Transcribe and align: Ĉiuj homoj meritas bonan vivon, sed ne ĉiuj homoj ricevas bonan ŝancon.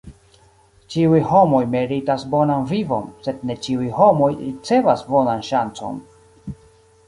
Ĉiuj 0.93 1.19
homoj 1.31 1.59
meritas 1.73 2.25
bonan 2.33 2.65
vivon, 2.73 3.05
sed 3.27 3.45
ne 3.51 3.59
ĉiuj 3.67 3.93
homoj 4.01 4.33
ricevas 4.41 5.07
bonan 5.15 5.49
ŝancon. 5.53 6.05